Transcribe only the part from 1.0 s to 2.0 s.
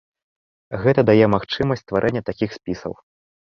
дае магчымасць